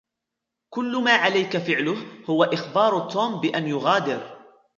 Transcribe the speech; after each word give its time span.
كل 0.69 1.03
ما 1.03 1.11
عليك 1.13 1.57
فعله 1.57 1.95
هو 2.25 2.43
إخبار 2.43 3.09
توم 3.09 3.41
بأن 3.41 3.67
يغادر. 3.67 4.37